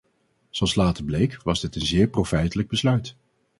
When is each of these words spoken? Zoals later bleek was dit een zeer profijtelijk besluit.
Zoals 0.49 0.75
later 0.75 1.03
bleek 1.03 1.43
was 1.43 1.61
dit 1.61 1.75
een 1.75 1.85
zeer 1.85 2.07
profijtelijk 2.07 2.67
besluit. 2.69 3.15